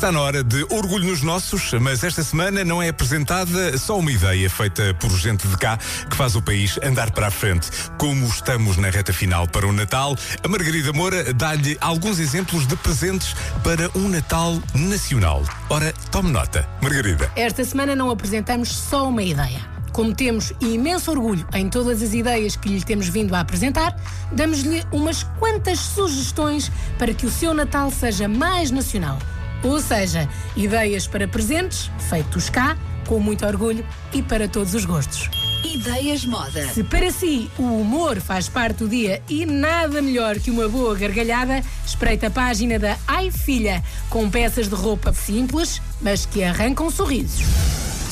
Está 0.00 0.10
na 0.10 0.20
hora 0.22 0.42
de 0.42 0.64
orgulho 0.70 1.10
nos 1.10 1.20
nossos, 1.20 1.74
mas 1.74 2.02
esta 2.02 2.22
semana 2.22 2.64
não 2.64 2.82
é 2.82 2.88
apresentada 2.88 3.76
só 3.76 3.98
uma 3.98 4.10
ideia 4.10 4.48
feita 4.48 4.94
por 4.94 5.10
gente 5.10 5.46
de 5.46 5.54
cá 5.58 5.76
que 6.08 6.16
faz 6.16 6.34
o 6.34 6.40
país 6.40 6.78
andar 6.82 7.10
para 7.10 7.26
a 7.26 7.30
frente. 7.30 7.68
Como 7.98 8.24
estamos 8.24 8.78
na 8.78 8.88
reta 8.88 9.12
final 9.12 9.46
para 9.46 9.66
o 9.66 9.72
Natal, 9.74 10.16
a 10.42 10.48
Margarida 10.48 10.90
Moura 10.94 11.34
dá-lhe 11.34 11.76
alguns 11.82 12.18
exemplos 12.18 12.66
de 12.66 12.76
presentes 12.76 13.36
para 13.62 13.90
um 13.94 14.08
Natal 14.08 14.58
nacional. 14.74 15.42
Ora, 15.68 15.92
tome 16.10 16.30
nota. 16.30 16.66
Margarida. 16.80 17.30
Esta 17.36 17.62
semana 17.62 17.94
não 17.94 18.10
apresentamos 18.10 18.70
só 18.70 19.06
uma 19.06 19.22
ideia. 19.22 19.60
Como 19.92 20.14
temos 20.14 20.50
imenso 20.62 21.10
orgulho 21.10 21.46
em 21.52 21.68
todas 21.68 22.02
as 22.02 22.14
ideias 22.14 22.56
que 22.56 22.70
lhe 22.70 22.82
temos 22.82 23.06
vindo 23.10 23.34
a 23.34 23.40
apresentar, 23.40 23.94
damos-lhe 24.32 24.82
umas 24.92 25.24
quantas 25.38 25.78
sugestões 25.78 26.72
para 26.98 27.12
que 27.12 27.26
o 27.26 27.30
seu 27.30 27.52
Natal 27.52 27.90
seja 27.90 28.26
mais 28.26 28.70
nacional. 28.70 29.18
Ou 29.62 29.80
seja, 29.80 30.28
ideias 30.56 31.06
para 31.06 31.28
presentes, 31.28 31.90
feitos 32.08 32.48
cá, 32.48 32.76
com 33.06 33.18
muito 33.18 33.44
orgulho 33.44 33.84
e 34.12 34.22
para 34.22 34.48
todos 34.48 34.74
os 34.74 34.84
gostos. 34.84 35.28
Ideias 35.64 36.24
moda. 36.24 36.66
Se 36.68 36.82
para 36.82 37.10
si 37.10 37.50
o 37.58 37.62
humor 37.62 38.18
faz 38.20 38.48
parte 38.48 38.78
do 38.78 38.88
dia 38.88 39.22
e 39.28 39.44
nada 39.44 40.00
melhor 40.00 40.38
que 40.38 40.50
uma 40.50 40.68
boa 40.68 40.94
gargalhada, 40.94 41.62
espreita 41.84 42.28
a 42.28 42.30
página 42.30 42.78
da 42.78 42.96
Ai 43.06 43.30
Filha, 43.30 43.82
com 44.08 44.30
peças 44.30 44.68
de 44.68 44.74
roupa 44.74 45.12
simples, 45.12 45.80
mas 46.00 46.24
que 46.24 46.42
arrancam 46.42 46.90
sorrisos. 46.90 47.44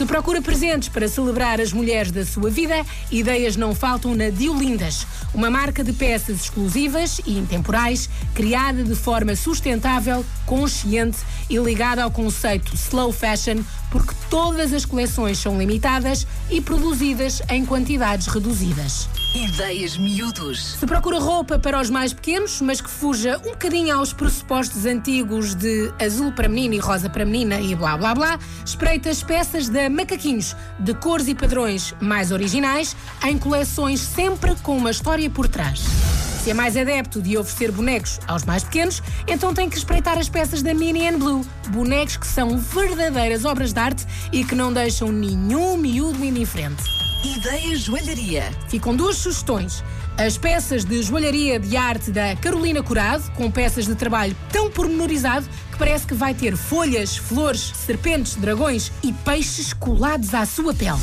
Se 0.00 0.06
procura 0.06 0.40
presentes 0.40 0.88
para 0.88 1.06
celebrar 1.06 1.60
as 1.60 1.74
mulheres 1.74 2.10
da 2.10 2.24
sua 2.24 2.48
vida, 2.48 2.86
ideias 3.12 3.54
não 3.54 3.74
faltam 3.74 4.14
na 4.14 4.30
Diolindas, 4.30 5.06
uma 5.34 5.50
marca 5.50 5.84
de 5.84 5.92
peças 5.92 6.40
exclusivas 6.40 7.20
e 7.26 7.36
intemporais, 7.36 8.08
criada 8.34 8.82
de 8.82 8.94
forma 8.94 9.36
sustentável, 9.36 10.24
consciente 10.46 11.18
e 11.50 11.58
ligada 11.58 12.02
ao 12.02 12.10
conceito 12.10 12.74
slow 12.74 13.12
fashion, 13.12 13.62
porque 13.90 14.14
todas 14.30 14.72
as 14.72 14.86
coleções 14.86 15.36
são 15.36 15.58
limitadas 15.58 16.26
e 16.48 16.62
produzidas 16.62 17.42
em 17.50 17.66
quantidades 17.66 18.26
reduzidas. 18.26 19.06
Ideias 19.34 19.96
miúdos. 19.96 20.74
Se 20.80 20.84
procura 20.84 21.20
roupa 21.20 21.56
para 21.56 21.80
os 21.80 21.88
mais 21.88 22.12
pequenos, 22.12 22.60
mas 22.60 22.80
que 22.80 22.90
fuja 22.90 23.38
um 23.38 23.50
bocadinho 23.50 23.96
aos 23.96 24.12
pressupostos 24.12 24.84
antigos 24.86 25.54
de 25.54 25.92
azul 26.04 26.32
para 26.32 26.48
menino 26.48 26.74
e 26.74 26.78
rosa 26.78 27.08
para 27.08 27.24
menina 27.24 27.60
e 27.60 27.72
blá 27.76 27.96
blá 27.96 28.12
blá, 28.12 28.38
espreita 28.66 29.08
as 29.08 29.22
peças 29.22 29.68
da 29.68 29.88
Macaquinhos, 29.88 30.56
de 30.80 30.92
cores 30.94 31.28
e 31.28 31.34
padrões 31.36 31.94
mais 32.00 32.32
originais, 32.32 32.96
em 33.24 33.38
coleções 33.38 34.00
sempre 34.00 34.56
com 34.64 34.76
uma 34.76 34.90
história 34.90 35.30
por 35.30 35.46
trás. 35.46 35.80
Se 36.42 36.50
é 36.50 36.54
mais 36.54 36.76
adepto 36.76 37.22
de 37.22 37.38
oferecer 37.38 37.70
bonecos 37.70 38.18
aos 38.26 38.44
mais 38.44 38.64
pequenos, 38.64 39.00
então 39.28 39.54
tem 39.54 39.70
que 39.70 39.78
espreitar 39.78 40.18
as 40.18 40.28
peças 40.28 40.60
da 40.60 40.74
Mini 40.74 41.06
and 41.06 41.18
Blue. 41.18 41.46
Bonecos 41.68 42.16
que 42.16 42.26
são 42.26 42.58
verdadeiras 42.58 43.44
obras 43.44 43.72
de 43.72 43.78
arte 43.78 44.04
e 44.32 44.42
que 44.42 44.56
não 44.56 44.72
deixam 44.72 45.12
nenhum 45.12 45.76
miúdo 45.76 46.24
indiferente. 46.24 46.99
Ideias 47.22 47.80
joalharia. 47.80 48.50
Ficam 48.68 48.96
duas 48.96 49.16
sugestões. 49.16 49.84
As 50.16 50.38
peças 50.38 50.86
de 50.86 51.02
joalharia 51.02 51.60
de 51.60 51.76
arte 51.76 52.10
da 52.10 52.34
Carolina 52.34 52.82
Curado, 52.82 53.30
com 53.32 53.50
peças 53.50 53.84
de 53.84 53.94
trabalho 53.94 54.34
tão 54.50 54.70
pormenorizado 54.70 55.46
que 55.70 55.76
parece 55.76 56.06
que 56.06 56.14
vai 56.14 56.32
ter 56.32 56.56
folhas, 56.56 57.18
flores, 57.18 57.72
serpentes, 57.74 58.36
dragões 58.36 58.90
e 59.02 59.12
peixes 59.12 59.74
colados 59.74 60.32
à 60.32 60.46
sua 60.46 60.72
pele. 60.72 60.98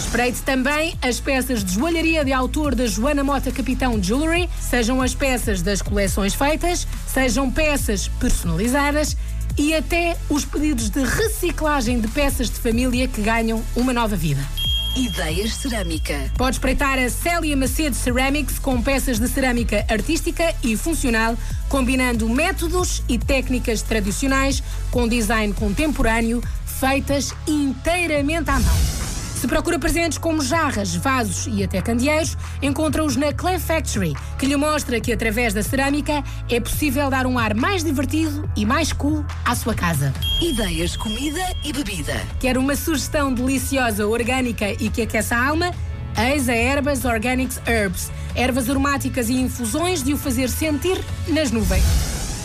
Espreite 0.00 0.42
também 0.42 0.98
as 1.00 1.20
peças 1.20 1.62
de 1.62 1.74
joalharia 1.74 2.24
de 2.24 2.32
autor 2.32 2.74
da 2.74 2.86
Joana 2.86 3.22
Mota 3.22 3.52
Capitão 3.52 4.02
Jewelry, 4.02 4.50
sejam 4.60 5.00
as 5.00 5.14
peças 5.14 5.62
das 5.62 5.80
coleções 5.80 6.34
feitas, 6.34 6.84
sejam 7.06 7.48
peças 7.48 8.08
personalizadas 8.08 9.16
e 9.56 9.72
até 9.72 10.16
os 10.28 10.44
pedidos 10.44 10.90
de 10.90 11.04
reciclagem 11.04 12.00
de 12.00 12.08
peças 12.08 12.50
de 12.50 12.56
família 12.56 13.06
que 13.06 13.22
ganham 13.22 13.62
uma 13.76 13.92
nova 13.92 14.16
vida. 14.16 14.59
Ideias 14.96 15.54
cerâmica. 15.54 16.30
Pode 16.36 16.56
espreitar 16.56 16.98
a 16.98 17.08
Célia 17.08 17.56
Macedo 17.56 17.94
Ceramics 17.94 18.58
com 18.58 18.82
peças 18.82 19.18
de 19.18 19.28
cerâmica 19.28 19.84
artística 19.88 20.54
e 20.62 20.76
funcional, 20.76 21.36
combinando 21.68 22.28
métodos 22.28 23.02
e 23.08 23.16
técnicas 23.18 23.82
tradicionais 23.82 24.62
com 24.90 25.06
design 25.06 25.52
contemporâneo, 25.54 26.42
feitas 26.66 27.32
inteiramente 27.46 28.50
à 28.50 28.58
mão. 28.58 28.99
Se 29.40 29.48
procura 29.48 29.78
presentes 29.78 30.18
como 30.18 30.42
jarras, 30.42 30.94
vasos 30.94 31.46
e 31.50 31.64
até 31.64 31.80
candeeiros, 31.80 32.36
encontra-os 32.60 33.16
na 33.16 33.32
Clay 33.32 33.58
Factory, 33.58 34.14
que 34.38 34.44
lhe 34.44 34.54
mostra 34.54 35.00
que 35.00 35.10
através 35.10 35.54
da 35.54 35.62
cerâmica 35.62 36.22
é 36.46 36.60
possível 36.60 37.08
dar 37.08 37.26
um 37.26 37.38
ar 37.38 37.54
mais 37.54 37.82
divertido 37.82 38.46
e 38.54 38.66
mais 38.66 38.92
cool 38.92 39.24
à 39.42 39.54
sua 39.54 39.74
casa. 39.74 40.12
Ideias 40.42 40.94
comida 40.94 41.40
e 41.64 41.72
bebida. 41.72 42.20
Quer 42.38 42.58
uma 42.58 42.76
sugestão 42.76 43.32
deliciosa, 43.32 44.06
orgânica 44.06 44.72
e 44.72 44.90
que 44.90 45.00
aqueça 45.00 45.34
a 45.34 45.48
alma? 45.48 45.72
Eis 46.18 46.46
a 46.46 46.54
Herbas 46.54 47.06
Organics 47.06 47.62
Herbs, 47.66 48.12
ervas 48.34 48.68
aromáticas 48.68 49.30
e 49.30 49.40
infusões 49.40 50.02
de 50.02 50.12
o 50.12 50.18
fazer 50.18 50.50
sentir 50.50 51.02
nas 51.26 51.50
nuvens. 51.50 51.82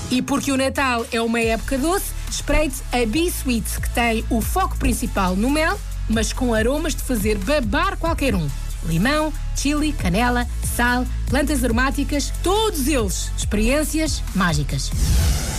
E 0.09 0.22
porque 0.22 0.50
o 0.50 0.55
Natal 0.55 1.05
é 1.11 1.22
uma 1.22 1.41
época 1.41 1.78
doce, 1.78 2.13
espreite 2.29 2.78
a 2.94 3.05
Bee 3.05 3.28
Sweet, 3.28 3.81
que 3.81 3.89
tem 3.89 4.23
o 4.29 4.39
foco 4.39 4.78
principal 4.78 5.35
no 5.35 5.50
mel 5.50 5.78
mas 6.09 6.33
com 6.33 6.53
aromas 6.53 6.95
de 6.95 7.03
fazer 7.03 7.38
babar 7.38 7.97
qualquer 7.97 8.35
um. 8.35 8.47
Limão, 8.85 9.33
chili, 9.55 9.93
canela, 9.93 10.47
sal, 10.75 11.05
plantas 11.29 11.63
aromáticas, 11.63 12.31
todos 12.43 12.88
eles 12.88 13.31
experiências 13.38 14.21
mágicas. 14.35 14.91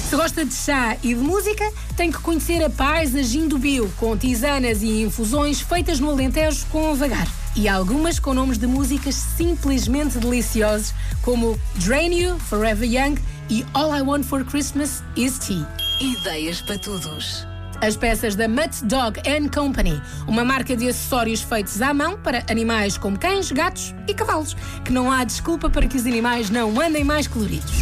Se 0.09 0.15
gosta 0.15 0.45
de 0.45 0.55
chá 0.55 0.97
e 1.03 1.15
de 1.15 1.21
música, 1.21 1.69
tem 1.97 2.13
que 2.13 2.19
conhecer 2.19 2.63
a 2.63 2.71
Paisagem 2.71 3.49
do 3.49 3.59
Bio, 3.59 3.93
com 3.97 4.17
tisanas 4.17 4.81
e 4.81 5.03
infusões 5.03 5.61
feitas 5.61 5.99
no 5.99 6.11
Alentejo 6.11 6.65
com 6.71 6.95
vagar. 6.95 7.27
E 7.57 7.69
algumas 7.69 8.21
com 8.21 8.33
nomes 8.33 8.57
de 8.57 8.69
músicas 8.69 9.15
simplesmente 9.15 10.19
deliciosos, 10.19 10.95
como 11.23 11.59
Drain 11.77 12.15
You, 12.15 12.39
Forever 12.39 12.89
Young 12.89 13.17
e 13.51 13.67
All 13.75 13.97
I 13.97 14.03
Want 14.03 14.25
for 14.25 14.45
Christmas 14.45 15.03
is 15.17 15.39
Tea. 15.39 15.67
Ideias 16.01 16.61
para 16.61 16.79
todos. 16.79 17.56
As 17.81 17.97
peças 17.97 18.35
da 18.35 18.49
Mutt 18.49 18.85
Dog 18.85 19.21
Company, 19.55 20.01
uma 20.27 20.45
marca 20.45 20.75
de 20.77 20.89
acessórios 20.89 21.43
feitos 21.43 21.83
à 21.83 21.93
mão 21.93 22.19
para 22.19 22.43
animais 22.51 22.97
como 22.97 23.19
cães, 23.19 23.53
gatos 23.53 23.95
e 24.09 24.15
cavalos, 24.15 24.57
que 24.85 24.93
não 24.93 25.13
há 25.13 25.25
desculpa 25.25 25.69
para 25.69 25.87
que 25.87 25.97
os 25.97 26.07
animais 26.07 26.49
não 26.49 26.81
andem 26.81 27.05
mais 27.05 27.27
coloridos. 27.27 27.73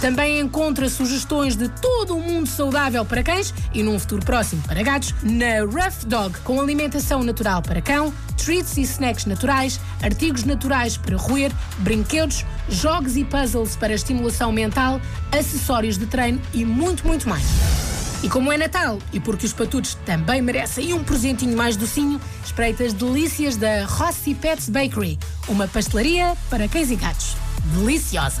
Também 0.00 0.40
encontra 0.40 0.88
sugestões 0.88 1.54
de 1.54 1.68
todo 1.68 2.16
o 2.16 2.20
mundo 2.20 2.48
saudável 2.48 3.04
para 3.04 3.22
cães 3.22 3.54
e 3.72 3.84
num 3.84 3.96
futuro 4.00 4.24
próximo 4.24 4.60
para 4.62 4.82
gatos 4.82 5.14
na 5.22 5.60
Rough 5.60 6.04
Dog, 6.06 6.36
com 6.40 6.60
alimentação 6.60 7.22
natural 7.22 7.62
para 7.62 7.80
cão, 7.80 8.12
treats 8.36 8.76
e 8.76 8.82
snacks 8.82 9.26
naturais, 9.26 9.78
artigos 10.02 10.42
naturais 10.42 10.96
para 10.96 11.16
roer, 11.16 11.52
brinquedos, 11.78 12.44
jogos 12.68 13.16
e 13.16 13.24
puzzles 13.24 13.76
para 13.76 13.94
estimulação 13.94 14.50
mental, 14.50 15.00
acessórios 15.30 15.96
de 15.96 16.06
treino 16.06 16.42
e 16.52 16.64
muito, 16.64 17.06
muito 17.06 17.28
mais. 17.28 17.44
E 18.22 18.28
como 18.28 18.52
é 18.52 18.56
Natal, 18.56 19.00
e 19.12 19.18
porque 19.18 19.44
os 19.44 19.52
patutos 19.52 19.96
também 20.06 20.40
merecem 20.40 20.94
um 20.94 21.02
presentinho 21.02 21.56
mais 21.56 21.76
docinho, 21.76 22.20
espreita 22.44 22.84
as 22.84 22.92
delícias 22.92 23.56
da 23.56 23.84
Rossi 23.84 24.32
Pets 24.32 24.68
Bakery, 24.68 25.18
uma 25.48 25.66
pastelaria 25.66 26.36
para 26.48 26.68
cães 26.68 26.92
e 26.92 26.94
gatos. 26.94 27.36
Deliciosa! 27.74 28.40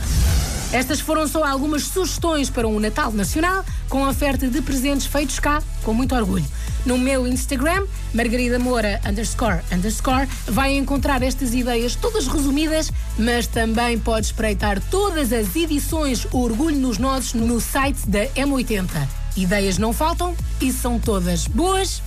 Estas 0.72 1.00
foram 1.00 1.26
só 1.26 1.44
algumas 1.44 1.82
sugestões 1.82 2.48
para 2.48 2.66
um 2.66 2.78
Natal 2.78 3.12
Nacional 3.12 3.64
com 3.88 4.08
oferta 4.08 4.46
de 4.46 4.62
presentes 4.62 5.06
feitos 5.06 5.40
cá 5.40 5.60
com 5.82 5.92
muito 5.92 6.14
orgulho. 6.14 6.46
No 6.86 6.96
meu 6.96 7.26
Instagram, 7.26 7.84
Margarida 8.14 8.58
Moura 8.58 9.00
underscore 9.04 9.60
underscore, 9.72 10.28
vai 10.46 10.76
encontrar 10.76 11.22
estas 11.22 11.52
ideias 11.54 11.96
todas 11.96 12.26
resumidas, 12.28 12.90
mas 13.18 13.48
também 13.48 13.98
pode 13.98 14.26
espreitar 14.26 14.80
todas 14.90 15.32
as 15.32 15.54
edições 15.56 16.26
Orgulho 16.32 16.78
nos 16.78 16.98
Nozes 16.98 17.34
no 17.34 17.60
site 17.60 18.08
da 18.08 18.26
M80. 18.28 19.21
Ideias 19.36 19.78
não 19.78 19.92
faltam 19.92 20.36
e 20.60 20.72
são 20.72 20.98
todas 20.98 21.46
boas 21.46 22.02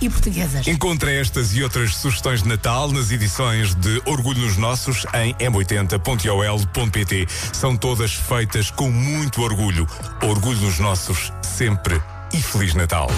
e 0.00 0.08
portuguesas. 0.08 0.66
Encontre 0.66 1.14
estas 1.20 1.54
e 1.54 1.62
outras 1.62 1.94
sugestões 1.94 2.42
de 2.42 2.48
Natal 2.48 2.90
nas 2.90 3.10
edições 3.10 3.74
de 3.74 4.02
Orgulho 4.06 4.40
nos 4.40 4.56
Nossos 4.56 5.04
em 5.14 5.34
m80.ol.pt. 5.34 7.26
São 7.52 7.76
todas 7.76 8.12
feitas 8.14 8.70
com 8.70 8.90
muito 8.90 9.42
orgulho. 9.42 9.86
Orgulho 10.22 10.60
nos 10.60 10.78
Nossos, 10.78 11.32
sempre 11.42 12.00
e 12.32 12.40
Feliz 12.40 12.74
Natal. 12.74 13.10